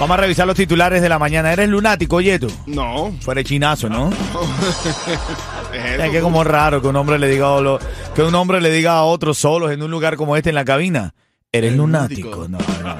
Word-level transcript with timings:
Vamos 0.00 0.16
a 0.16 0.20
revisar 0.22 0.46
los 0.46 0.56
titulares 0.56 1.02
de 1.02 1.08
la 1.10 1.18
mañana. 1.18 1.52
¿Eres 1.52 1.68
lunático, 1.68 2.16
oye 2.16 2.38
tú? 2.38 2.50
No. 2.66 3.12
Fuera 3.20 3.40
de 3.40 3.44
chinazo, 3.44 3.88
¿no? 3.90 4.10
Es 5.72 6.00
Es 6.00 6.10
que 6.10 6.20
como 6.20 6.42
raro 6.42 6.82
que 6.82 6.88
un 6.88 6.96
hombre 6.96 7.18
le 7.18 7.28
diga 7.28 7.56
a 7.56 7.60
lo- 7.60 7.78
que 8.14 8.22
un 8.22 8.34
hombre 8.34 8.60
le 8.60 8.70
diga 8.70 8.92
a 8.94 9.02
otro 9.04 9.34
solos 9.34 9.70
en 9.70 9.82
un 9.82 9.90
lugar 9.90 10.16
como 10.16 10.36
este 10.36 10.48
en 10.48 10.56
la 10.56 10.64
cabina. 10.64 11.14
Eres 11.52 11.74
lunático. 11.76 12.46
No, 12.48 12.58
no. 12.58 12.94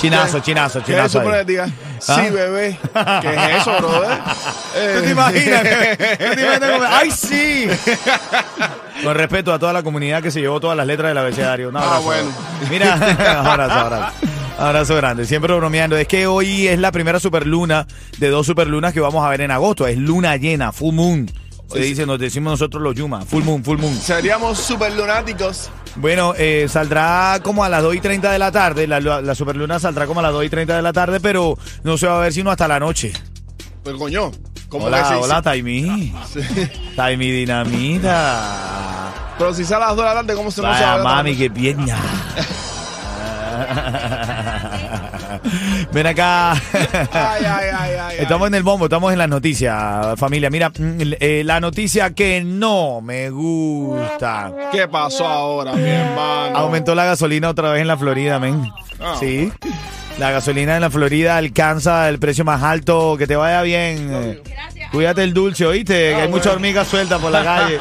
Chinazo, 0.00 0.40
chinazo, 0.40 0.78
¿Qué 0.80 0.92
chinazo. 0.92 1.20
que 1.20 1.44
diga? 1.44 1.68
¿Ah? 2.08 2.20
Sí, 2.24 2.30
bebé. 2.30 2.78
¿Qué 3.20 3.28
es 3.34 3.60
eso, 3.60 3.76
brother? 3.78 4.18
Eh, 4.76 4.94
¿Tú 4.96 5.02
te 5.04 5.10
imaginas? 5.10 5.62
¿Tú 5.62 6.34
te 6.36 6.42
imaginas 6.42 6.70
como, 6.70 6.84
¡Ay, 6.90 7.10
sí! 7.10 7.68
Con 9.04 9.14
respeto 9.14 9.52
a 9.52 9.58
toda 9.58 9.74
la 9.74 9.82
comunidad 9.82 10.22
que 10.22 10.30
se 10.30 10.40
llevó 10.40 10.58
todas 10.58 10.76
las 10.76 10.86
letras 10.86 11.10
del 11.10 11.18
abecedario. 11.18 11.68
Un 11.68 11.76
abrazo. 11.76 11.94
Ah, 11.96 11.98
bueno. 11.98 12.30
Mira, 12.70 12.94
abrazo, 12.94 13.74
abrazo. 13.74 14.12
Abrazo 14.58 14.94
grande. 14.96 15.24
Siempre 15.26 15.54
bromeando. 15.54 15.96
Es 15.96 16.06
que 16.06 16.26
hoy 16.26 16.68
es 16.68 16.78
la 16.78 16.92
primera 16.92 17.18
superluna 17.18 17.86
de 18.18 18.28
dos 18.28 18.46
superlunas 18.46 18.92
que 18.92 19.00
vamos 19.00 19.24
a 19.24 19.28
ver 19.30 19.40
en 19.42 19.50
agosto. 19.50 19.86
Es 19.86 19.96
luna 19.96 20.36
llena, 20.36 20.72
full 20.72 20.94
moon. 20.94 21.30
Se 21.72 21.78
dice, 21.78 22.04
nos 22.04 22.18
decimos 22.18 22.52
nosotros 22.54 22.82
los 22.82 22.94
Yuma. 22.96 23.20
Full 23.22 23.44
moon, 23.44 23.62
full 23.64 23.78
moon. 23.78 23.94
Seríamos 23.96 24.58
super 24.58 24.92
lunáticos. 24.92 25.70
Bueno, 25.96 26.34
eh, 26.36 26.66
saldrá 26.68 27.38
como 27.42 27.62
a 27.64 27.68
las 27.68 27.82
2 27.82 27.94
y 27.94 28.00
30 28.00 28.32
de 28.32 28.38
la 28.40 28.50
tarde. 28.50 28.86
La, 28.88 28.98
la 29.00 29.34
superluna 29.36 29.78
saldrá 29.78 30.06
como 30.06 30.18
a 30.20 30.24
las 30.24 30.32
2 30.32 30.44
y 30.46 30.50
30 30.50 30.74
de 30.76 30.82
la 30.82 30.92
tarde, 30.92 31.20
pero 31.20 31.56
no 31.84 31.96
se 31.96 32.08
va 32.08 32.18
a 32.18 32.22
ver 32.22 32.32
sino 32.32 32.50
hasta 32.50 32.66
la 32.66 32.80
noche. 32.80 33.12
Pues 33.84 33.94
coño. 33.96 34.32
¿cómo 34.68 34.84
que 34.86 34.88
Hola, 34.88 35.08
sí? 35.08 35.14
hola, 35.20 35.42
Taimi. 35.42 36.12
Sí. 36.32 36.40
Taimi 36.96 37.30
Dinamita. 37.30 39.12
Pero 39.38 39.54
si 39.54 39.64
sale 39.64 39.84
a 39.84 39.88
las 39.88 39.96
2 39.96 40.04
de 40.04 40.08
la 40.10 40.14
tarde, 40.20 40.34
¿cómo 40.34 40.50
se 40.50 40.60
nos 40.62 40.70
Vaya, 40.72 40.86
sabe? 40.86 41.04
mami, 41.04 41.36
qué 41.36 41.50
pierna. 41.50 41.96
Ven 45.92 46.06
acá. 46.06 46.52
Ay, 46.52 46.60
ay, 47.12 47.66
ay, 47.76 47.94
ay. 48.00 48.16
Estamos 48.20 48.46
ay. 48.46 48.48
en 48.48 48.54
el 48.54 48.62
bombo, 48.62 48.84
estamos 48.84 49.12
en 49.12 49.18
las 49.18 49.28
noticias, 49.28 50.18
familia. 50.18 50.48
Mira, 50.48 50.70
mm, 50.70 51.00
eh, 51.18 51.42
la 51.44 51.58
noticia 51.60 52.14
que 52.14 52.42
no 52.44 53.00
me 53.00 53.30
gusta. 53.30 54.52
¿Qué 54.70 54.86
pasó 54.86 55.26
ahora, 55.26 55.72
mi 55.72 55.88
hermano? 55.88 56.56
Aumentó 56.56 56.94
la 56.94 57.04
gasolina 57.04 57.48
otra 57.48 57.72
vez 57.72 57.82
en 57.82 57.88
la 57.88 57.96
Florida, 57.96 58.38
men. 58.38 58.70
Ah. 59.00 59.16
Sí. 59.18 59.52
La 60.18 60.30
gasolina 60.30 60.76
en 60.76 60.82
la 60.82 60.90
Florida 60.90 61.36
alcanza 61.36 62.08
el 62.08 62.18
precio 62.18 62.44
más 62.44 62.62
alto. 62.62 63.16
Que 63.18 63.26
te 63.26 63.36
vaya 63.36 63.62
bien. 63.62 64.10
Eh, 64.12 64.42
Cuídate 64.92 65.22
el 65.22 65.32
dulce, 65.32 65.64
¿oíste? 65.66 65.92
Que 65.94 66.14
hay 66.16 66.22
Ah, 66.26 66.28
mucha 66.28 66.52
hormiga 66.52 66.84
suelta 66.84 67.18
por 67.18 67.30
la 67.30 67.44
calle. 67.44 67.78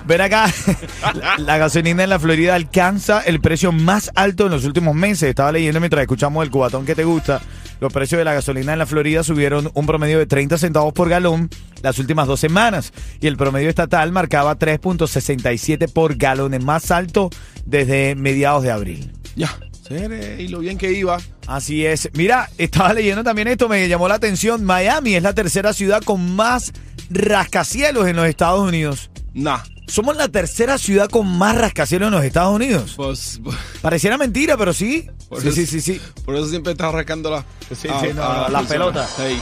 Ven 0.06 0.20
acá. 0.20 0.46
La, 1.14 1.38
la 1.38 1.58
gasolina 1.58 2.02
en 2.04 2.10
la 2.10 2.18
Florida 2.18 2.54
alcanza 2.54 3.20
el 3.20 3.40
precio 3.40 3.70
más 3.72 4.10
alto 4.14 4.46
en 4.46 4.52
los 4.52 4.64
últimos 4.64 4.94
meses. 4.96 5.28
Estaba 5.28 5.52
leyendo 5.52 5.78
mientras 5.80 6.02
escuchamos 6.02 6.44
el 6.44 6.50
cubatón 6.50 6.84
que 6.84 6.94
te 6.94 7.04
gusta. 7.04 7.40
Los 7.80 7.92
precios 7.92 8.18
de 8.18 8.24
la 8.24 8.32
gasolina 8.34 8.72
en 8.72 8.78
la 8.80 8.86
Florida 8.86 9.22
subieron 9.22 9.70
un 9.74 9.86
promedio 9.86 10.18
de 10.18 10.26
30 10.26 10.58
centavos 10.58 10.92
por 10.92 11.08
galón 11.08 11.48
las 11.82 11.98
últimas 11.98 12.26
dos 12.26 12.40
semanas. 12.40 12.92
Y 13.20 13.26
el 13.26 13.36
promedio 13.36 13.68
estatal 13.68 14.10
marcaba 14.12 14.56
3.67 14.58 15.92
por 15.92 16.16
galón, 16.16 16.54
el 16.54 16.64
más 16.64 16.90
alto 16.90 17.30
desde 17.64 18.14
mediados 18.14 18.62
de 18.62 18.70
abril. 18.70 19.12
Ya. 19.36 19.50
Y 19.90 20.48
lo 20.48 20.60
bien 20.60 20.78
que 20.78 20.92
iba. 20.92 21.18
Así 21.46 21.84
es. 21.84 22.08
Mira, 22.14 22.48
estaba 22.58 22.92
leyendo 22.92 23.22
también 23.24 23.48
esto, 23.48 23.68
me 23.68 23.88
llamó 23.88 24.08
la 24.08 24.14
atención. 24.14 24.64
Miami 24.64 25.14
es 25.16 25.22
la 25.22 25.34
tercera 25.34 25.72
ciudad 25.72 26.02
con 26.02 26.34
más 26.36 26.72
rascacielos 27.10 28.06
en 28.08 28.16
los 28.16 28.26
Estados 28.26 28.66
Unidos. 28.66 29.10
Nah. 29.34 29.60
Somos 29.88 30.16
la 30.16 30.28
tercera 30.28 30.78
ciudad 30.78 31.08
con 31.10 31.26
más 31.26 31.56
rascacielos 31.58 32.06
en 32.06 32.14
los 32.14 32.24
Estados 32.24 32.54
Unidos. 32.54 32.94
Pues, 32.96 33.40
Pareciera 33.82 34.16
mentira, 34.16 34.56
pero 34.56 34.72
sí. 34.72 35.06
Sí, 35.38 35.48
eso- 35.48 35.52
sí, 35.52 35.66
sí, 35.66 35.80
sí. 35.80 36.00
por 36.24 36.36
eso 36.36 36.46
siempre 36.48 36.72
estás 36.72 36.92
rascando 36.92 37.30
la, 37.30 37.44
Sí, 37.74 37.88
a- 37.88 38.00
sí, 38.00 38.06
no, 38.14 38.22
a 38.22 38.34
no, 38.34 38.48
las 38.48 38.66
personas. 38.66 38.68
pelotas. 38.68 39.10
Sí. 39.16 39.40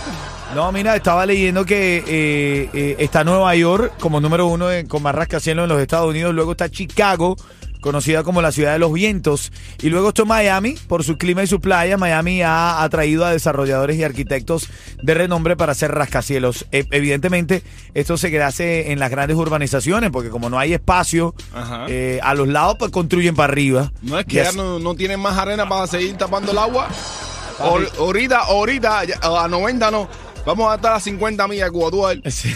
No, 0.54 0.72
mira, 0.72 0.96
estaba 0.96 1.26
leyendo 1.26 1.64
que 1.64 1.98
eh, 2.06 2.70
eh, 2.72 2.96
está 2.98 3.22
Nueva 3.22 3.54
York 3.54 3.92
como 4.00 4.20
número 4.20 4.46
uno 4.46 4.70
en- 4.72 4.86
con 4.88 5.02
más 5.02 5.14
rascacielos 5.14 5.64
en 5.64 5.68
los 5.68 5.80
Estados 5.80 6.08
Unidos. 6.08 6.34
Luego 6.34 6.52
está 6.52 6.68
Chicago, 6.70 7.36
conocida 7.80 8.22
como 8.22 8.42
la 8.42 8.52
ciudad 8.52 8.72
de 8.72 8.78
los 8.78 8.92
vientos. 8.92 9.52
Y 9.80 9.88
luego 9.88 10.08
está 10.10 10.24
Miami, 10.24 10.76
por 10.88 11.04
su 11.04 11.16
clima 11.18 11.42
y 11.42 11.46
su 11.46 11.60
playa. 11.60 11.96
Miami 11.96 12.42
ha 12.42 12.82
atraído 12.82 13.24
a 13.24 13.30
desarrolladores 13.32 13.96
y 13.96 14.04
arquitectos 14.04 14.68
de 15.02 15.14
renombre 15.14 15.56
para 15.56 15.72
hacer 15.72 15.90
rascacielos. 15.92 16.66
E- 16.72 16.86
evidentemente, 16.90 17.62
esto 17.94 18.16
se 18.16 18.40
hace 18.42 18.92
en 18.92 18.98
las 18.98 19.10
grandes 19.10 19.36
urbanizaciones, 19.36 20.10
porque 20.10 20.30
como 20.30 20.50
no 20.50 20.58
hay 20.58 20.72
espacio 20.74 21.34
eh, 21.88 22.20
a 22.22 22.34
los 22.34 22.48
lados, 22.48 22.76
pues 22.78 22.90
construyen 22.90 23.34
para 23.34 23.52
arriba. 23.52 23.92
No 24.02 24.18
es 24.18 24.26
que 24.26 24.36
ya 24.36 24.52
no, 24.52 24.78
no 24.78 24.94
tienen 24.94 25.20
más 25.20 25.36
arena 25.38 25.68
para 25.68 25.86
seguir 25.86 26.16
tapando 26.16 26.52
el 26.52 26.58
agua. 26.58 26.88
Ahor- 27.58 27.90
ahorita, 27.98 28.38
ahorita, 28.38 29.02
a 29.22 29.48
90 29.48 29.90
no. 29.90 30.08
Vamos 30.46 30.72
a 30.72 30.76
estar 30.76 30.94
a 30.94 31.00
50 31.00 31.46
millas 31.48 31.70
Cuba. 31.70 31.90
Tú. 31.90 32.00
Sí. 32.30 32.54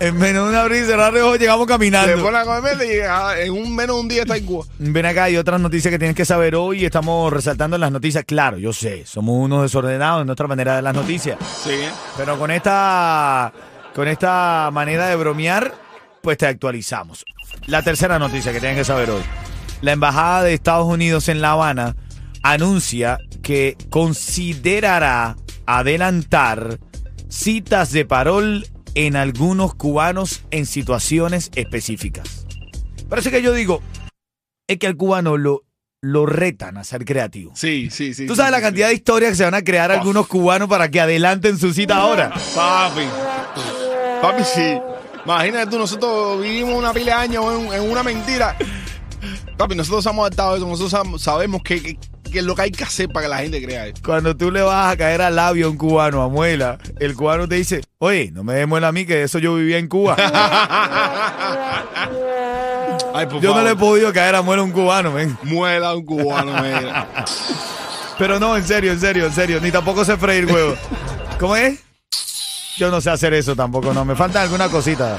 En 0.00 0.16
menos 0.18 0.44
de 0.44 0.50
un 0.50 0.54
abrir 0.56 0.82
y 0.82 0.86
cerrar 0.86 1.12
de 1.12 1.22
ojos 1.22 1.38
llegamos 1.38 1.66
Se 1.66 1.72
caminando. 1.72 2.22
pone 2.22 2.38
a 2.38 2.44
comer 2.44 2.76
y 2.86 3.00
ah, 3.00 3.34
en 3.38 3.52
un 3.52 3.74
menos 3.74 3.96
de 3.96 4.02
un 4.02 4.08
día 4.08 4.22
está 4.22 4.36
en 4.36 4.46
Cuba. 4.46 4.64
Ven 4.78 5.06
acá, 5.06 5.24
hay 5.24 5.36
otras 5.36 5.60
noticias 5.60 5.90
que 5.90 5.98
tienes 5.98 6.16
que 6.16 6.24
saber 6.24 6.54
hoy. 6.54 6.84
Estamos 6.84 7.32
resaltando 7.32 7.78
las 7.78 7.90
noticias. 7.92 8.24
Claro, 8.24 8.58
yo 8.58 8.72
sé, 8.72 9.04
somos 9.06 9.36
unos 9.38 9.62
desordenados 9.62 10.20
en 10.22 10.26
nuestra 10.26 10.46
manera 10.46 10.76
de 10.76 10.82
las 10.82 10.94
noticias. 10.94 11.38
Sí. 11.62 11.76
Pero 12.16 12.38
con 12.38 12.50
esta, 12.50 13.52
con 13.94 14.08
esta 14.08 14.70
manera 14.72 15.06
de 15.08 15.16
bromear, 15.16 15.74
pues 16.20 16.38
te 16.38 16.46
actualizamos. 16.46 17.24
La 17.66 17.82
tercera 17.82 18.18
noticia 18.18 18.52
que 18.52 18.60
tienes 18.60 18.78
que 18.78 18.84
saber 18.84 19.10
hoy. 19.10 19.22
La 19.80 19.92
Embajada 19.92 20.42
de 20.44 20.54
Estados 20.54 20.86
Unidos 20.86 21.28
en 21.28 21.40
La 21.40 21.52
Habana 21.52 21.96
anuncia 22.42 23.18
que 23.42 23.76
considerará 23.90 25.36
adelantar 25.66 26.78
citas 27.28 27.92
de 27.92 28.04
parol 28.04 28.66
en 28.94 29.16
algunos 29.16 29.74
cubanos 29.74 30.42
en 30.50 30.66
situaciones 30.66 31.50
específicas. 31.54 32.46
Parece 33.08 33.30
que 33.30 33.42
yo 33.42 33.52
digo, 33.52 33.82
es 34.66 34.78
que 34.78 34.86
al 34.86 34.96
cubano 34.96 35.36
lo, 35.36 35.64
lo 36.00 36.26
retan 36.26 36.76
a 36.76 36.84
ser 36.84 37.04
creativo. 37.04 37.52
Sí, 37.54 37.88
sí, 37.90 38.14
sí. 38.14 38.26
Tú 38.26 38.34
sí, 38.34 38.38
sabes 38.38 38.52
la 38.52 38.58
sí, 38.58 38.64
cantidad 38.64 38.88
de 38.88 38.94
historias 38.94 39.30
que 39.30 39.36
se 39.36 39.44
van 39.44 39.54
a 39.54 39.62
crear 39.62 39.90
algunos 39.92 40.26
cubanos 40.26 40.68
para 40.68 40.90
que 40.90 41.00
adelanten 41.00 41.58
su 41.58 41.72
cita 41.72 41.96
ahora. 41.96 42.32
Papi. 42.54 43.02
Papi, 44.20 44.42
sí. 44.44 44.78
Imagínate 45.24 45.70
tú, 45.70 45.78
nosotros 45.78 46.42
vivimos 46.42 46.74
una 46.74 46.92
pila 46.92 47.16
de 47.16 47.22
años 47.22 47.44
en, 47.52 47.72
en 47.72 47.90
una 47.90 48.02
mentira. 48.02 48.56
Papi, 49.56 49.74
nosotros 49.74 50.04
hemos 50.06 50.22
adaptado 50.22 50.56
eso. 50.56 50.66
Nosotros 50.66 51.22
sabemos 51.22 51.62
que, 51.62 51.80
que, 51.80 51.98
que 52.32 52.40
es 52.40 52.44
lo 52.44 52.54
que 52.54 52.62
hay 52.62 52.70
que 52.70 52.82
hacer 52.84 53.08
para 53.08 53.26
que 53.26 53.30
la 53.30 53.38
gente 53.38 53.62
crea 53.62 53.86
eso. 53.86 54.02
Cuando 54.04 54.36
tú 54.36 54.50
le 54.50 54.62
vas 54.62 54.92
a 54.92 54.96
caer 54.96 55.22
al 55.22 55.36
labio 55.36 55.66
a 55.66 55.70
un 55.70 55.76
cubano, 55.76 56.22
a 56.22 56.28
muela, 56.28 56.78
el 56.98 57.14
cubano 57.14 57.46
te 57.46 57.54
dice, 57.56 57.82
oye, 57.98 58.30
no 58.32 58.42
me 58.42 58.54
des 58.54 58.66
muela 58.66 58.88
a 58.88 58.92
mí, 58.92 59.04
que 59.06 59.22
eso 59.22 59.38
yo 59.38 59.54
vivía 59.54 59.78
en 59.78 59.88
Cuba. 59.88 60.16
Ay, 63.14 63.26
por 63.26 63.40
Yo 63.40 63.54
no 63.54 63.62
le 63.62 63.72
he 63.72 63.76
podido 63.76 64.12
caer 64.12 64.34
a 64.34 64.42
muela 64.42 64.62
a 64.62 64.64
un 64.64 64.72
cubano, 64.72 65.12
men. 65.12 65.36
Muela 65.42 65.90
a 65.90 65.94
un 65.94 66.04
cubano, 66.04 66.52
mira. 66.62 67.06
Pero 68.18 68.38
no, 68.38 68.56
en 68.56 68.66
serio, 68.66 68.92
en 68.92 69.00
serio, 69.00 69.26
en 69.26 69.32
serio. 69.32 69.60
Ni 69.60 69.70
tampoco 69.70 70.04
sé 70.04 70.16
freír 70.16 70.46
huevo. 70.46 70.74
¿Cómo 71.38 71.56
es? 71.56 71.80
Yo 72.78 72.90
no 72.90 73.00
sé 73.00 73.10
hacer 73.10 73.34
eso 73.34 73.54
tampoco, 73.54 73.92
no. 73.92 74.04
Me 74.04 74.16
falta 74.16 74.42
alguna 74.42 74.68
cosita. 74.68 75.18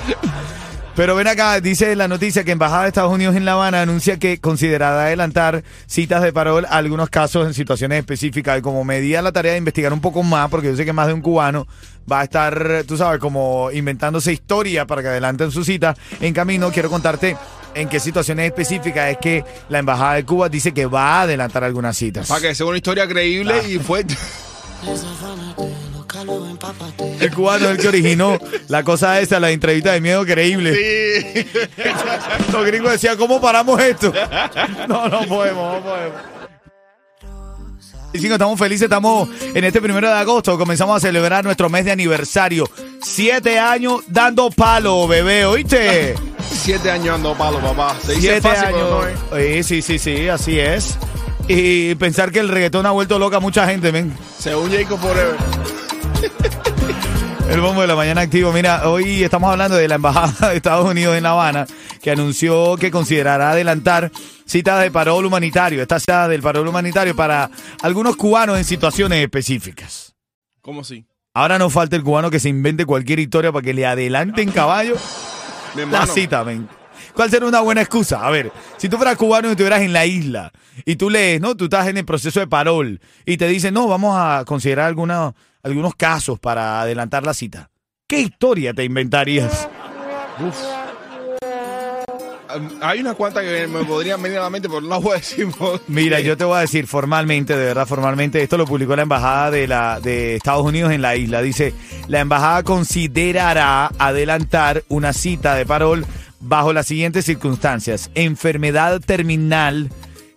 Pero 0.95 1.16
ven 1.16 1.28
acá, 1.28 1.60
dice 1.60 1.95
la 1.95 2.07
noticia 2.07 2.44
que 2.44 2.51
Embajada 2.51 2.84
de 2.84 2.90
Estados 2.90 3.12
Unidos 3.12 3.36
en 3.36 3.45
La 3.45 3.54
Habana 3.54 3.81
anuncia 3.81 4.19
que 4.19 4.40
considerará 4.40 5.06
adelantar 5.06 5.63
citas 5.88 6.22
de 6.22 6.31
parol 6.31 6.66
a 6.66 6.78
algunos 6.78 7.10
casos 7.10 7.48
en 7.48 7.56
situaciones 7.56 7.98
específicas 7.98 8.60
y 8.60 8.62
como 8.62 8.84
medida 8.84 9.24
la 9.24 9.31
tarea 9.31 9.54
de 9.54 9.57
investigar 9.57 9.92
un 9.92 10.01
poco 10.01 10.22
más, 10.22 10.51
porque 10.51 10.68
yo 10.68 10.75
sé 10.75 10.86
que 10.86 10.94
más 10.94 11.07
de 11.07 11.13
un 11.13 11.22
cubano 11.22 11.66
va 12.10 12.22
a 12.22 12.24
estar, 12.25 12.84
tú 12.88 12.95
sabes, 12.95 13.19
como 13.19 13.72
inventándose 13.72 14.34
historia 14.34 14.86
para 14.86 15.01
que 15.01 15.07
adelanten 15.07 15.50
su 15.50 15.63
cita. 15.63 15.98
En 16.22 16.31
camino, 16.31 16.72
quiero 16.72 16.92
contarte 16.92 17.36
en 17.74 17.89
qué 17.89 18.00
situaciones 18.00 18.46
específicas 18.46 19.10
es 19.10 19.18
que 19.18 19.44
la 19.69 19.80
Embajada 19.80 20.13
de 20.13 20.25
Cuba 20.25 20.48
dice 20.48 20.75
que 20.75 20.86
va 20.86 21.18
a 21.18 21.22
adelantar 21.24 21.63
algunas 21.63 21.98
citas. 21.98 22.28
Para 22.28 22.42
que 22.42 22.54
sea 22.54 22.68
una 22.68 22.78
historia 22.78 23.07
creíble 23.07 23.68
y 23.68 23.80
fuerte. 23.80 24.16
El 27.19 27.31
cubano 27.33 27.65
es 27.65 27.71
el 27.71 27.77
que 27.77 27.88
originó 27.88 28.38
la 28.68 28.83
cosa 28.83 29.19
esa, 29.19 29.39
la 29.39 29.51
entrevista 29.51 29.92
de 29.94 30.01
miedo 30.01 30.25
creíble. 30.25 30.74
Sí. 30.75 31.45
Los 32.51 32.65
gringos 32.65 32.92
decían, 32.92 33.18
¿cómo 33.18 33.42
paramos 33.42 33.80
esto? 33.81 34.13
No, 34.88 35.07
no 35.07 35.21
podemos, 35.25 35.75
no 35.75 35.83
podemos. 35.83 36.21
Estamos 38.13 38.60
felices, 38.60 38.83
estamos 38.83 39.27
en 39.56 39.63
este 39.63 39.81
primero 39.81 40.07
de 40.07 40.13
agosto, 40.13 40.56
comenzamos 40.57 40.98
a 40.98 41.00
celebrar 41.00 41.44
nuestro 41.44 41.68
mes 41.69 41.86
de 41.86 41.92
aniversario. 41.94 42.69
Siete 43.01 43.57
años 43.60 44.01
dando 44.07 44.51
palo, 44.51 45.07
bebé, 45.07 45.45
¿oíste? 45.45 46.13
Siete 46.48 46.92
años 46.92 47.15
ando 47.15 47.33
palo, 47.36 47.60
papá. 47.60 47.95
Se 48.06 48.13
dice 48.13 48.21
Siete 48.21 48.42
fácil, 48.42 48.65
años. 48.65 48.89
no 49.31 49.38
es. 49.38 49.65
Sí, 49.65 49.81
sí, 49.81 49.98
sí, 49.98 50.18
sí, 50.18 50.30
así 50.30 50.60
es. 50.60 50.98
Y 51.48 51.95
pensar 51.95 52.31
que 52.31 52.39
el 52.39 52.50
reggaetón 52.50 52.86
ha 52.86 52.92
vuelto 52.92 53.18
loca 53.18 53.38
a 53.38 53.39
mucha 53.39 53.65
gente, 53.68 53.92
men. 53.92 54.15
Según 54.38 54.71
Jacob 54.71 55.00
Forever. 55.00 55.36
El 57.54 57.62
bombo 57.62 57.82
de 57.82 57.88
la 57.88 57.96
mañana 57.96 58.22
activo. 58.22 58.52
Mira, 58.52 58.90
hoy 58.90 59.24
estamos 59.24 59.52
hablando 59.52 59.76
de 59.78 59.88
la 59.88 59.96
Embajada 59.96 60.50
de 60.50 60.56
Estados 60.58 60.90
Unidos 60.90 61.16
en 61.16 61.24
La 61.24 61.32
Habana, 61.32 61.68
que 62.02 62.10
anunció 62.12 62.76
que 62.78 62.90
considerará 62.90 63.52
adelantar 63.52 64.12
citas 64.46 64.82
de 64.82 64.90
parol 64.90 65.26
humanitario, 65.26 65.82
esta 65.82 66.00
cita 66.00 66.28
del 66.28 66.42
parol 66.42 66.68
humanitario 66.68 67.16
para 67.16 67.50
algunos 67.82 68.16
cubanos 68.16 68.58
en 68.58 68.64
situaciones 68.66 69.24
específicas. 69.24 70.16
¿Cómo 70.62 70.84
sí? 70.84 71.06
Ahora 71.36 71.60
no 71.60 71.70
falta 71.70 71.96
el 71.96 72.04
cubano 72.04 72.32
que 72.32 72.40
se 72.40 72.50
invente 72.50 72.86
cualquier 72.86 73.20
historia 73.20 73.52
para 73.52 73.64
que 73.64 73.74
le 73.74 73.86
adelanten 73.86 74.52
caballo 74.52 74.96
la 75.92 76.06
cita, 76.08 76.44
men. 76.44 76.68
¿Cuál 77.14 77.30
sería 77.30 77.48
una 77.48 77.60
buena 77.62 77.82
excusa? 77.82 78.26
A 78.26 78.32
ver, 78.32 78.52
si 78.78 78.90
tú 78.90 78.98
fueras 78.98 79.16
cubano 79.18 79.48
y 79.48 79.52
estuvieras 79.52 79.82
en 79.82 79.94
la 79.94 80.06
isla 80.08 80.52
y 80.86 80.96
tú 80.96 81.10
lees, 81.12 81.40
¿no? 81.40 81.56
Tú 81.56 81.66
estás 81.66 81.88
en 81.88 81.98
el 81.98 82.06
proceso 82.06 82.40
de 82.40 82.48
parol 82.48 83.00
y 83.26 83.38
te 83.38 83.48
dicen, 83.48 83.76
no, 83.76 83.88
vamos 83.88 84.16
a 84.18 84.44
considerar 84.46 84.88
alguna- 84.88 85.34
algunos 85.63 85.95
casos 85.95 86.39
para 86.39 86.81
adelantar 86.81 87.25
la 87.25 87.33
cita. 87.33 87.69
¿Qué 88.07 88.19
historia 88.19 88.74
te 88.74 88.83
inventarías? 88.83 89.68
Um, 90.39 90.51
Hay 92.81 93.00
unas 93.00 93.15
cuantas 93.15 93.44
que 93.44 93.68
me 93.68 93.83
podrían 93.86 94.21
venir 94.21 94.39
a 94.39 94.44
la 94.44 94.50
mente, 94.50 94.68
pero 94.68 94.81
no 94.81 94.89
las 94.89 95.01
voy 95.01 95.13
a 95.13 95.15
decir. 95.15 95.48
Mira, 95.88 96.19
yo 96.19 96.38
te 96.38 96.44
voy 96.44 96.57
a 96.57 96.62
decir 96.62 96.86
formalmente, 96.86 97.56
de 97.56 97.65
verdad, 97.65 97.88
formalmente, 97.88 98.44
esto 98.44 98.57
lo 98.57 98.65
publicó 98.65 98.95
la 98.95 99.04
Embajada 99.04 99.51
de, 99.51 99.68
la, 99.68 100.00
de 100.01 100.36
Estados 100.36 100.65
Unidos 100.65 100.92
en 100.92 101.01
la 101.01 101.15
isla. 101.15 101.42
Dice, 101.42 101.74
la 102.07 102.19
Embajada 102.19 102.63
considerará 102.63 103.88
adelantar 103.98 104.83
una 104.89 105.13
cita 105.13 105.56
de 105.56 105.65
parol 105.65 106.06
bajo 106.42 106.74
las 106.74 106.88
siguientes 106.88 107.25
circunstancias. 107.25 108.12
Enfermedad 108.15 109.00
terminal 109.00 109.89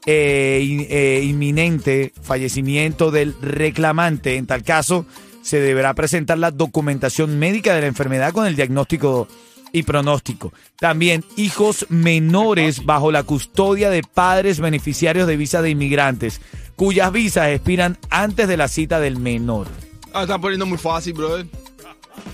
eh, 0.07 0.61
in- 0.65 0.87
eh, 0.89 1.21
inminente, 1.25 2.13
fallecimiento 2.23 3.11
del 3.11 3.35
reclamante. 3.43 4.37
En 4.37 4.47
tal 4.47 4.63
caso, 4.63 5.05
se 5.43 5.61
deberá 5.61 5.95
presentar 5.95 6.39
la 6.39 6.51
documentación 6.51 7.39
médica 7.39 7.75
de 7.75 7.83
la 7.83 7.87
enfermedad 7.89 8.33
con 8.33 8.47
el 8.47 8.57
diagnóstico 8.57 9.29
y 9.73 9.83
pronóstico. 9.83 10.53
También 10.79 11.25
hijos 11.37 11.87
menores 11.89 12.85
bajo 12.85 13.13
la 13.13 13.25
custodia 13.25 13.91
de 13.91 14.03
padres 14.03 14.61
beneficiarios 14.61 15.27
de 15.27 15.37
visa 15.37 15.61
de 15.63 15.71
inmigrantes, 15.71 16.41
cuyas 16.77 17.13
visas 17.13 17.49
expiran 17.49 17.99
antes 18.11 18.49
de 18.49 18.57
la 18.57 18.69
cita 18.69 19.01
del 19.01 19.19
menor. 19.19 19.67
Ah, 20.13 20.23
están 20.23 20.41
poniendo 20.41 20.67
muy 20.67 20.79
fácil, 20.79 21.13
brother. 21.13 21.47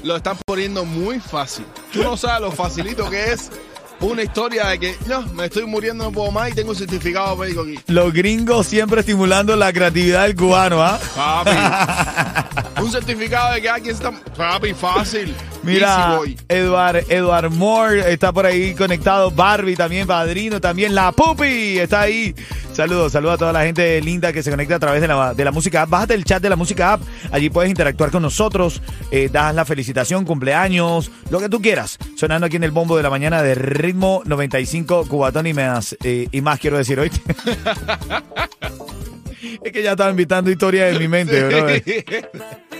Lo 0.04 0.16
están 0.16 0.36
poniendo 0.46 0.84
muy 0.84 1.18
fácil. 1.18 1.64
Tú 1.92 2.02
no 2.04 2.16
sabes 2.16 2.40
lo 2.42 2.52
facilito 2.52 3.10
que 3.10 3.32
es 3.32 3.50
una 4.02 4.22
historia 4.22 4.66
de 4.66 4.78
que 4.78 4.96
no, 5.06 5.22
me 5.34 5.46
estoy 5.46 5.64
muriendo, 5.64 6.04
no 6.04 6.12
puedo 6.12 6.30
más 6.30 6.50
y 6.50 6.54
tengo 6.54 6.70
un 6.70 6.76
certificado 6.76 7.36
médico 7.36 7.62
aquí. 7.62 7.78
Los 7.86 8.12
gringos 8.12 8.66
siempre 8.66 9.00
estimulando 9.00 9.56
la 9.56 9.72
creatividad 9.72 10.24
del 10.24 10.36
cubano, 10.36 10.82
¿ah? 10.82 10.98
Papi. 11.14 12.80
un 12.82 12.90
certificado 12.90 13.54
de 13.54 13.62
que 13.62 13.68
alguien 13.68 13.94
está. 13.94 14.10
Papi, 14.10 14.74
fácil. 14.74 15.34
Mira. 15.62 16.18
Edward, 16.48 17.04
Edward 17.08 17.50
Moore 17.50 18.12
está 18.12 18.32
por 18.32 18.46
ahí 18.46 18.74
conectado. 18.74 19.30
Barbie 19.30 19.76
también, 19.76 20.06
padrino 20.06 20.60
también. 20.60 20.94
La 20.94 21.12
Pupi 21.12 21.78
está 21.78 22.02
ahí. 22.02 22.34
Saludos, 22.72 23.12
saludos 23.12 23.34
a 23.34 23.38
toda 23.38 23.52
la 23.52 23.64
gente 23.64 24.00
linda 24.00 24.32
que 24.32 24.42
se 24.42 24.50
conecta 24.50 24.76
a 24.76 24.78
través 24.78 25.02
de 25.02 25.08
la, 25.08 25.34
de 25.34 25.44
la 25.44 25.52
música 25.52 25.82
app. 25.82 25.90
Bájate 25.90 26.14
el 26.14 26.24
chat 26.24 26.42
de 26.42 26.48
la 26.48 26.56
música 26.56 26.94
app. 26.94 27.02
Allí 27.30 27.50
puedes 27.50 27.68
interactuar 27.70 28.10
con 28.10 28.22
nosotros. 28.22 28.80
eh, 29.10 29.28
das 29.30 29.54
la 29.54 29.64
felicitación, 29.66 30.24
cumpleaños, 30.24 31.10
lo 31.30 31.38
que 31.38 31.50
tú 31.50 31.60
quieras. 31.60 31.98
Sonando 32.16 32.46
aquí 32.46 32.56
en 32.56 32.64
el 32.64 32.70
bombo 32.70 32.96
de 32.96 33.02
la 33.02 33.10
mañana 33.10 33.42
de 33.42 33.54
ritmo 33.54 34.22
95 34.24 35.06
Cubatón 35.06 35.46
y 35.46 35.52
más. 35.54 35.96
eh, 36.02 36.28
y 36.32 36.40
más 36.40 36.58
quiero 36.58 36.78
decir 36.78 36.98
hoy. 36.98 37.10
es 39.62 39.72
que 39.72 39.82
ya 39.82 39.90
estaba 39.90 40.10
invitando 40.10 40.50
historias 40.50 40.94
en 40.94 40.98
mi 40.98 41.08
mente, 41.08 41.44
bro. 41.44 41.66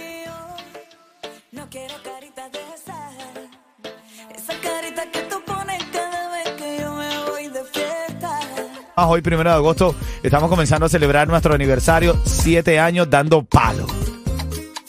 Hoy, 8.95 9.21
primero 9.21 9.49
de 9.49 9.55
agosto, 9.55 9.95
estamos 10.21 10.49
comenzando 10.49 10.85
a 10.85 10.89
celebrar 10.89 11.27
nuestro 11.27 11.55
aniversario, 11.55 12.15
siete 12.25 12.79
años 12.79 13.09
dando 13.09 13.43
palo. 13.43 13.87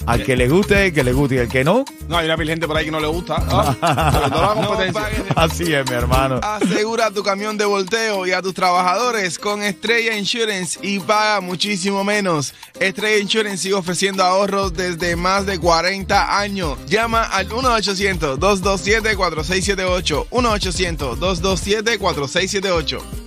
Al 0.04 0.22
que 0.22 0.36
le 0.36 0.46
guste, 0.50 0.92
que 0.92 1.02
le 1.02 1.14
guste, 1.14 1.36
y 1.36 1.38
al 1.38 1.48
que 1.48 1.64
no, 1.64 1.86
No, 2.08 2.18
hay 2.18 2.26
una 2.26 2.36
de 2.36 2.44
gente 2.44 2.66
por 2.66 2.76
ahí 2.76 2.84
que 2.84 2.90
no 2.90 3.00
le 3.00 3.06
gusta. 3.06 3.36
¿ah? 3.38 4.12
Sobre 4.12 4.28
todo 4.28 4.42
la 4.42 4.48
competencia. 4.66 5.24
así 5.36 5.72
es, 5.72 5.88
mi 5.88 5.96
hermano. 5.96 6.40
Asegura 6.42 7.10
tu 7.10 7.22
camión 7.22 7.56
de 7.56 7.64
volteo 7.64 8.26
y 8.26 8.32
a 8.32 8.42
tus 8.42 8.52
trabajadores 8.52 9.38
con 9.38 9.62
Estrella 9.62 10.14
Insurance 10.18 10.78
y 10.82 11.00
paga 11.00 11.40
muchísimo 11.40 12.04
menos. 12.04 12.52
Estrella 12.78 13.16
Insurance 13.22 13.62
sigue 13.62 13.74
ofreciendo 13.76 14.22
ahorros 14.22 14.74
desde 14.74 15.16
más 15.16 15.46
de 15.46 15.58
40 15.58 16.38
años. 16.38 16.76
Llama 16.84 17.22
al 17.22 17.48
1-800-227-4678. 17.48 20.26
1-800-227-4678. 20.28 23.23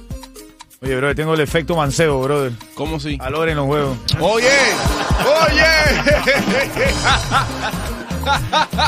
Oye, 0.81 0.95
bro, 0.95 1.15
tengo 1.15 1.33
el 1.33 1.39
efecto 1.41 1.75
mancebo, 1.75 2.21
brother. 2.21 2.51
¿Cómo 2.75 3.00
sí? 3.00 3.18
Valor 3.18 3.50
en 3.50 3.57
los 3.57 3.65
juegos. 3.65 3.97
Oye, 4.19 4.47
oye. 5.25 5.63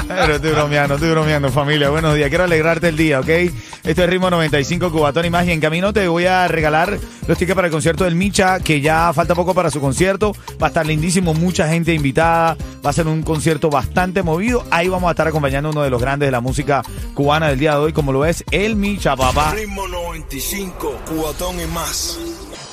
Pero 0.08 0.36
estoy 0.36 0.52
bromeando, 0.52 0.96
estoy 0.96 1.10
bromeando, 1.12 1.50
familia. 1.50 1.90
Buenos 1.90 2.16
días. 2.16 2.30
Quiero 2.30 2.44
alegrarte 2.44 2.90
el 2.90 2.98
día, 2.98 3.20
¿ok? 3.20 3.28
Esto 3.28 4.04
es 4.04 4.10
Ritmo 4.10 4.30
95 4.30 4.92
Cubatón 4.92 5.26
y 5.26 5.30
más. 5.30 5.48
Y 5.48 5.52
en 5.52 5.60
camino 5.60 5.94
te 5.94 6.08
voy 6.08 6.26
a 6.26 6.48
regalar 6.48 6.98
los 7.28 7.38
tickets 7.38 7.56
para 7.56 7.68
el 7.68 7.72
concierto 7.72 8.04
del 8.04 8.16
Micha, 8.16 8.60
que 8.60 8.82
ya 8.82 9.12
falta 9.14 9.36
poco 9.36 9.54
para 9.54 9.72
su 9.72 9.80
concierto. 9.80 10.34
Va 10.62 10.68
a 10.68 10.70
estar 10.70 10.86
lindísimo, 10.86 11.34
mucha 11.34 11.68
gente 11.68 11.94
invitada. 11.94 12.58
Va 12.86 12.90
a 12.90 12.94
ser 12.94 13.08
un 13.08 13.24
concierto 13.24 13.70
bastante 13.70 14.24
movido. 14.24 14.64
Ahí 14.72 14.88
vamos 14.88 15.08
a 15.08 15.12
estar 15.12 15.28
acompañando 15.28 15.70
a 15.70 15.72
uno 15.72 15.82
de 15.82 15.90
los 15.90 16.02
grandes 16.02 16.28
de 16.28 16.32
la 16.32 16.42
música 16.42 16.84
cubana 17.14 17.48
del 17.50 17.60
día 17.60 17.72
de 17.74 17.78
hoy, 17.78 17.94
como 17.94 18.12
lo 18.12 18.26
es 18.26 18.44
el 18.52 18.76
Micha, 18.76 19.16
papá. 19.16 19.54
Ritmo 19.54 19.88
95, 19.88 21.02
cubatón 21.08 21.60
y 21.60 21.66
más. 21.68 22.18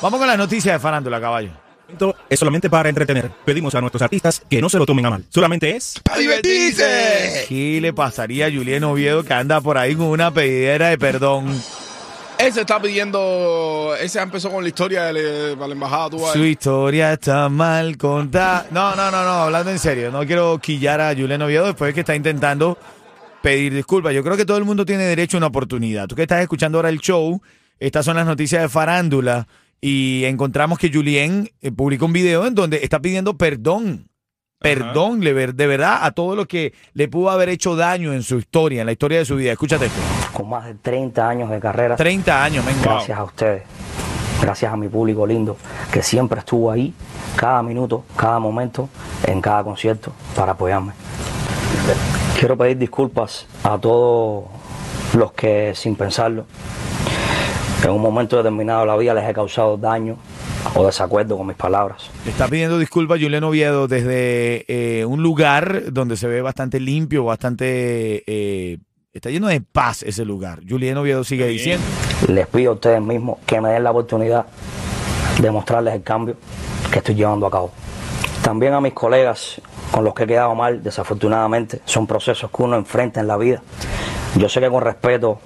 Vamos 0.03 0.19
con 0.19 0.29
la 0.29 0.37
noticia 0.37 0.73
de 0.73 0.79
farándula, 0.79 1.21
caballo. 1.21 1.66
Esto 1.89 2.17
es 2.29 2.39
solamente 2.39 2.69
para 2.69 2.89
entretener. 2.89 3.31
Pedimos 3.45 3.75
a 3.75 3.81
nuestros 3.81 4.03
artistas 4.03 4.43
que 4.49 4.61
no 4.61 4.69
se 4.69 4.79
lo 4.79 4.87
tomen 4.87 5.07
a 5.07 5.11
mal. 5.11 5.25
Solamente 5.31 5.77
es 5.77 6.01
¡A 6.11 6.19
divertirse! 6.19 7.47
¿Qué 7.49 7.79
le 7.81 7.93
pasaría 7.93 8.47
a 8.47 8.51
Julián 8.51 8.85
Oviedo 8.85 9.23
que 9.23 9.33
anda 9.33 9.61
por 9.61 9.79
ahí 9.79 9.95
con 9.95 10.07
una 10.07 10.33
pedidera 10.33 10.89
de 10.89 10.99
perdón? 10.99 11.47
Ese 12.39 12.63
está 12.63 12.81
pidiendo. 12.83 13.95
Ese 13.99 14.21
empezó 14.21 14.51
con 14.51 14.63
la 14.63 14.69
historia 14.69 15.05
de 15.05 15.13
la, 15.53 15.59
para 15.59 15.73
embajada. 15.73 16.11
Tú, 16.11 16.19
Su 16.33 16.45
historia 16.45 17.13
está 17.13 17.49
mal 17.49 17.97
contada. 17.97 18.67
No, 18.71 18.95
no, 18.95 19.11
no, 19.11 19.25
no, 19.25 19.31
hablando 19.31 19.71
en 19.71 19.79
serio. 19.79 20.11
No 20.11 20.27
quiero 20.27 20.59
quillar 20.59 21.01
a 21.01 21.15
Julián 21.15 21.41
Oviedo 21.43 21.67
después 21.67 21.91
de 21.91 21.95
que 21.95 22.01
está 22.01 22.15
intentando 22.15 22.77
pedir 23.43 23.73
disculpas. 23.73 24.13
Yo 24.13 24.23
creo 24.23 24.37
que 24.37 24.45
todo 24.45 24.59
el 24.59 24.65
mundo 24.65 24.85
tiene 24.85 25.05
derecho 25.05 25.37
a 25.37 25.39
una 25.39 25.47
oportunidad. 25.47 26.09
Tú 26.09 26.15
que 26.15 26.23
estás 26.23 26.43
escuchando 26.43 26.79
ahora 26.79 26.91
el 26.91 26.99
show, 26.99 27.41
estas 27.79 28.05
son 28.05 28.17
las 28.17 28.27
noticias 28.27 28.61
de 28.61 28.69
farándula 28.69 29.47
y 29.81 30.25
encontramos 30.25 30.79
que 30.79 30.91
Julián 30.93 31.49
eh, 31.61 31.71
publicó 31.73 32.07
un 32.07 32.13
video 32.13 32.47
en 32.47 32.55
donde 32.55 32.79
está 32.83 33.01
pidiendo 33.01 33.37
perdón. 33.37 34.09
Perdón, 34.59 35.21
de 35.21 35.33
ver- 35.35 35.55
de 35.55 35.67
verdad, 35.67 35.99
a 36.03 36.13
todo 36.13 36.35
lo 36.35 36.47
que 36.47 36.73
le 36.95 37.09
pudo 37.09 37.29
haber 37.31 37.51
hecho 37.51 37.77
daño 37.77 38.15
en 38.15 38.23
su 38.23 38.39
historia, 38.39 38.81
en 38.81 38.87
la 38.87 38.93
historia 38.93 39.19
de 39.19 39.25
su 39.27 39.37
vida. 39.37 39.53
Escúchate 39.53 39.87
esto. 39.87 39.99
con 40.33 40.49
más 40.49 40.65
de 40.65 40.75
30 40.75 41.29
años 41.29 41.51
de 41.51 41.61
carrera. 41.61 41.95
30 41.95 42.43
años, 42.43 42.65
men. 42.65 42.75
Gracias 42.83 43.19
a 43.19 43.25
ustedes, 43.25 43.63
gracias 44.41 44.73
a 44.73 44.77
mi 44.77 44.89
público 44.89 45.27
lindo, 45.27 45.59
que 45.93 46.03
siempre 46.03 46.39
estuvo 46.41 46.71
ahí, 46.71 46.95
cada 47.37 47.63
minuto, 47.63 48.05
cada 48.17 48.39
momento, 48.39 48.89
en 49.27 49.43
cada 49.43 49.63
concierto, 49.63 50.13
para 50.35 50.53
apoyarme. 50.53 50.93
Quiero 52.39 52.57
pedir 52.57 52.79
disculpas 52.79 53.47
a 53.63 53.79
todo 53.79 54.49
los 55.15 55.33
que 55.33 55.73
sin 55.75 55.97
pensarlo, 55.97 56.47
en 57.87 57.93
un 57.93 58.03
momento 58.03 58.37
determinado 58.37 58.81
de 58.81 58.87
la 58.87 58.97
vida 58.97 59.15
les 59.15 59.29
he 59.29 59.33
causado 59.33 59.77
daño 59.77 60.17
o 60.75 60.85
desacuerdo 60.85 61.37
con 61.37 61.47
mis 61.47 61.57
palabras. 61.57 62.11
Le 62.25 62.33
está 62.33 62.49
pidiendo 62.49 62.79
disculpas 62.79 63.21
Julián 63.21 63.45
Oviedo 63.45 63.87
desde 63.89 64.65
eh, 64.69 65.05
un 65.05 65.23
lugar 65.23 65.93
donde 65.93 66.17
se 66.17 66.27
ve 66.27 66.43
bastante 66.43 66.81
limpio, 66.81 67.25
bastante... 67.25 68.25
eh, 68.27 68.79
está 69.13 69.31
lleno 69.31 69.47
de 69.47 69.61
paz 69.61 70.03
ese 70.03 70.25
lugar. 70.25 70.61
Julián 70.69 70.99
Oviedo 70.99 71.25
sigue 71.25 71.47
diciendo. 71.47 71.85
Les 72.29 72.47
pido 72.47 72.73
a 72.73 72.75
ustedes 72.75 73.01
mismos 73.01 73.39
que 73.47 73.61
me 73.61 73.71
den 73.71 73.85
la 73.85 73.93
oportunidad 73.93 74.47
de 75.41 75.51
mostrarles 75.51 75.95
el 75.95 76.03
cambio 76.03 76.37
que 76.91 76.99
estoy 76.99 77.15
llevando 77.15 77.47
a 77.47 77.51
cabo. 77.51 77.71
También 78.43 78.75
a 78.75 78.81
mis 78.81 78.93
colegas 78.93 79.61
con 79.91 80.05
los 80.05 80.13
que 80.15 80.25
he 80.25 80.27
quedado 80.27 80.55
mal, 80.55 80.83
desafortunadamente, 80.83 81.81
son 81.85 82.07
procesos 82.07 82.51
que 82.51 82.63
uno 82.63 82.77
enfrenta 82.77 83.21
en 83.21 83.29
la 83.29 83.37
vida. 83.37 83.63
Yo 84.37 84.49
sé 84.49 84.61
que 84.61 84.69
con 84.69 84.83
respeto, 84.83 85.39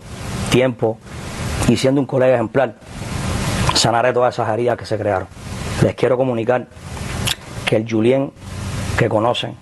tiempo 0.50 0.99
y 1.71 1.77
siendo 1.77 2.00
un 2.00 2.07
colega 2.07 2.35
ejemplar, 2.35 2.75
sanaré 3.75 4.12
todas 4.12 4.35
esas 4.35 4.49
heridas 4.49 4.77
que 4.77 4.85
se 4.85 4.99
crearon. 4.99 5.29
Les 5.83 5.95
quiero 5.95 6.17
comunicar 6.17 6.67
que 7.65 7.77
el 7.77 7.89
Julien 7.89 8.33
que 8.99 9.09
conocen 9.09 9.55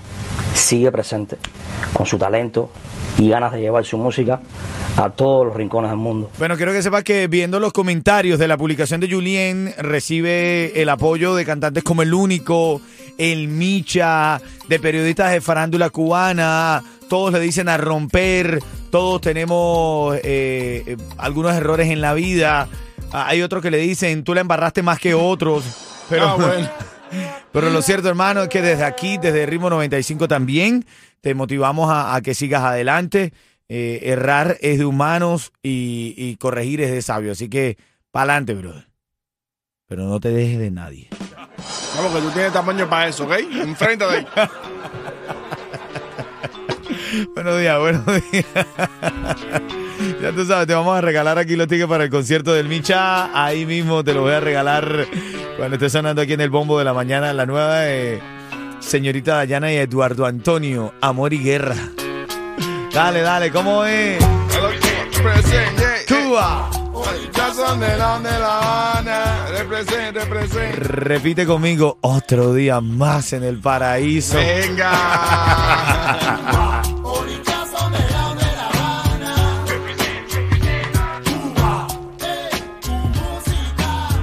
sigue 0.54 0.90
presente 0.90 1.36
con 1.92 2.06
su 2.06 2.16
talento 2.16 2.70
y 3.18 3.28
ganas 3.28 3.52
de 3.52 3.60
llevar 3.60 3.84
su 3.84 3.98
música 3.98 4.40
a 4.96 5.10
todos 5.10 5.46
los 5.46 5.54
rincones 5.54 5.90
del 5.90 5.98
mundo. 5.98 6.30
Bueno, 6.38 6.56
quiero 6.56 6.72
que 6.72 6.82
sepas 6.82 7.04
que 7.04 7.28
viendo 7.28 7.60
los 7.60 7.74
comentarios 7.74 8.38
de 8.38 8.48
la 8.48 8.56
publicación 8.56 9.00
de 9.00 9.10
Julien, 9.10 9.74
recibe 9.76 10.80
el 10.80 10.88
apoyo 10.88 11.34
de 11.34 11.44
cantantes 11.44 11.84
como 11.84 12.00
El 12.00 12.14
Único, 12.14 12.80
El 13.18 13.48
Micha, 13.48 14.40
de 14.66 14.80
periodistas 14.80 15.30
de 15.30 15.42
farándula 15.42 15.90
cubana. 15.90 16.82
Todos 17.08 17.34
le 17.34 17.40
dicen 17.40 17.68
a 17.68 17.76
romper, 17.76 18.60
todos 18.90 19.20
tenemos 19.20 20.16
eh, 20.16 20.82
eh, 20.86 20.96
algunos 21.16 21.54
errores 21.54 21.90
en 21.90 22.00
la 22.00 22.14
vida. 22.14 22.68
Ah, 23.12 23.26
Hay 23.28 23.42
otros 23.42 23.62
que 23.62 23.70
le 23.70 23.78
dicen, 23.78 24.24
tú 24.24 24.34
la 24.34 24.40
embarraste 24.40 24.82
más 24.82 24.98
que 24.98 25.14
otros. 25.14 25.64
Pero, 26.08 26.28
Ah, 26.28 26.34
bueno. 26.36 26.70
pero 27.52 27.70
lo 27.70 27.82
cierto, 27.82 28.08
hermano, 28.08 28.42
es 28.42 28.48
que 28.48 28.62
desde 28.62 28.84
aquí, 28.84 29.18
desde 29.18 29.46
Ritmo 29.46 29.70
95 29.70 30.28
también, 30.28 30.84
te 31.20 31.34
motivamos 31.34 31.90
a, 31.90 32.14
a 32.14 32.20
que 32.22 32.34
sigas 32.34 32.62
adelante. 32.62 33.32
Eh, 33.70 34.00
errar 34.04 34.56
es 34.62 34.78
de 34.78 34.86
humanos 34.86 35.52
y, 35.62 36.14
y 36.16 36.36
corregir 36.36 36.80
es 36.80 36.90
de 36.90 37.02
sabio. 37.02 37.32
Así 37.32 37.48
que, 37.50 37.76
pa'lante, 38.10 38.54
brother. 38.54 38.88
Pero 39.86 40.04
no 40.04 40.20
te 40.20 40.30
dejes 40.30 40.58
de 40.58 40.70
nadie. 40.70 41.08
No, 41.96 42.02
porque 42.08 42.20
tú 42.26 42.30
tienes 42.30 42.52
tamaño 42.52 42.88
para 42.88 43.08
eso, 43.08 43.24
¿ok? 43.24 43.32
Enfréntate 43.62 44.16
ahí. 44.18 44.26
Buenos 47.34 47.58
días, 47.58 47.78
buenos 47.78 48.04
días. 48.06 48.44
ya 50.20 50.32
tú 50.32 50.44
sabes, 50.44 50.66
te 50.66 50.74
vamos 50.74 50.96
a 50.96 51.00
regalar 51.00 51.38
aquí 51.38 51.56
los 51.56 51.66
tickets 51.66 51.88
para 51.88 52.04
el 52.04 52.10
concierto 52.10 52.52
del 52.52 52.68
Micha. 52.68 53.30
Ahí 53.44 53.66
mismo 53.66 54.04
te 54.04 54.12
los 54.14 54.22
voy 54.22 54.32
a 54.32 54.40
regalar 54.40 55.06
cuando 55.56 55.76
esté 55.76 55.90
sonando 55.90 56.22
aquí 56.22 56.34
en 56.34 56.40
el 56.40 56.50
bombo 56.50 56.78
de 56.78 56.84
la 56.84 56.92
mañana 56.94 57.32
la 57.32 57.46
nueva 57.46 57.80
de 57.80 58.20
señorita 58.80 59.36
Dayana 59.36 59.72
y 59.72 59.76
Eduardo 59.76 60.26
Antonio, 60.26 60.92
Amor 61.00 61.32
y 61.32 61.38
Guerra. 61.42 61.76
Dale, 62.92 63.20
dale, 63.22 63.50
¿cómo 63.50 63.84
es? 63.84 64.18
Cuba. 66.06 66.70
Ya 67.32 67.54
son 67.54 67.80
de 67.80 67.96
la, 67.96 68.18
de 68.18 68.38
la 68.38 68.58
Habana. 68.58 69.46
Represent, 69.50 70.16
represent. 70.16 70.74
Repite 70.74 71.46
conmigo, 71.46 71.98
otro 72.00 72.52
día 72.54 72.80
más 72.80 73.32
en 73.32 73.44
el 73.44 73.58
paraíso. 73.58 74.36
Venga. 74.36 74.90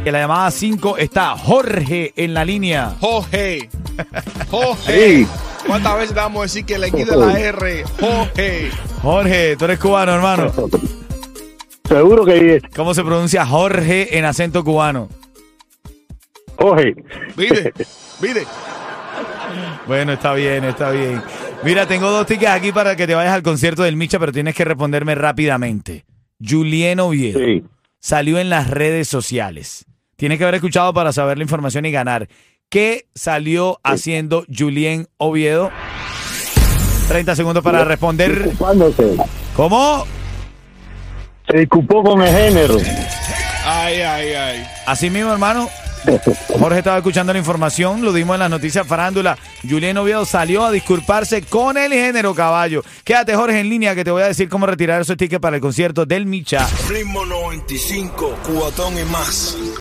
En 0.05 0.13
la 0.13 0.19
llamada 0.19 0.51
5 0.51 0.97
está 0.97 1.35
Jorge 1.35 2.13
en 2.15 2.33
la 2.33 2.45
línea. 2.45 2.95
Jorge. 2.99 3.69
Jorge. 4.51 5.25
¿Cuántas 5.65 5.95
veces 5.95 6.09
te 6.13 6.15
vamos 6.19 6.39
a 6.39 6.43
decir 6.43 6.65
que 6.65 6.77
le 6.77 6.91
quite 6.91 7.15
la 7.15 7.39
R? 7.39 7.83
Jorge. 7.99 8.69
Jorge, 9.01 9.55
tú 9.57 9.65
eres 9.65 9.79
cubano, 9.79 10.13
hermano. 10.13 10.53
Seguro 11.87 12.23
que 12.25 12.55
es 12.57 12.63
¿Cómo 12.75 12.93
se 12.93 13.03
pronuncia 13.03 13.45
Jorge 13.45 14.17
en 14.17 14.25
acento 14.25 14.63
cubano? 14.63 15.09
Jorge. 16.57 16.93
Vide, 17.35 17.73
vide. 18.21 18.45
Bueno, 19.87 20.13
está 20.13 20.33
bien, 20.33 20.63
está 20.65 20.91
bien. 20.91 21.21
Mira, 21.63 21.87
tengo 21.87 22.09
dos 22.11 22.27
tickets 22.27 22.51
aquí 22.51 22.71
para 22.71 22.95
que 22.95 23.07
te 23.07 23.15
vayas 23.15 23.33
al 23.33 23.43
concierto 23.43 23.81
del 23.83 23.95
Micha, 23.95 24.19
pero 24.19 24.31
tienes 24.31 24.53
que 24.55 24.65
responderme 24.65 25.15
rápidamente. 25.15 26.05
Julien 26.39 26.99
Oviedo 26.99 27.39
Sí. 27.39 27.63
salió 27.99 28.37
en 28.39 28.49
las 28.49 28.69
redes 28.69 29.07
sociales. 29.07 29.85
Tienes 30.15 30.37
que 30.37 30.43
haber 30.43 30.55
escuchado 30.55 30.93
para 30.93 31.11
saber 31.11 31.37
la 31.37 31.43
información 31.43 31.85
y 31.85 31.91
ganar. 31.91 32.27
¿Qué 32.69 33.07
salió 33.15 33.79
haciendo 33.83 34.45
Julien 34.53 35.07
Oviedo? 35.17 35.71
30 37.07 37.35
segundos 37.35 37.63
para 37.63 37.83
responder. 37.83 38.43
Disculpándose. 38.43 39.17
¿Cómo? 39.55 40.05
Se 41.49 41.59
disculpó 41.59 42.03
con 42.03 42.21
el 42.21 42.29
género. 42.29 42.77
Ay, 43.65 44.01
ay, 44.01 44.33
ay. 44.33 44.67
Así 44.85 45.09
mismo, 45.09 45.31
hermano. 45.31 45.69
Jorge 46.59 46.79
estaba 46.79 46.97
escuchando 46.97 47.33
la 47.33 47.39
información, 47.39 48.03
lo 48.03 48.13
dimos 48.13 48.35
en 48.35 48.41
las 48.41 48.49
noticias 48.49 48.85
farándula. 48.85 49.37
Julián 49.67 49.97
Oviedo 49.97 50.25
salió 50.25 50.63
a 50.63 50.71
disculparse 50.71 51.41
con 51.41 51.77
el 51.77 51.91
género 51.93 52.35
caballo. 52.35 52.83
Quédate, 53.03 53.35
Jorge, 53.35 53.59
en 53.59 53.69
línea 53.69 53.95
que 53.95 54.03
te 54.03 54.11
voy 54.11 54.21
a 54.21 54.27
decir 54.27 54.47
cómo 54.47 54.65
retirar 54.65 55.01
esos 55.01 55.17
tickets 55.17 55.41
para 55.41 55.55
el 55.55 55.61
concierto 55.61 56.05
del 56.05 56.25
Micha. 56.25 56.67
Ritmo 56.89 57.25
95, 57.25 58.37
cubatón 58.45 58.97
y 58.99 59.03
más. 59.05 59.57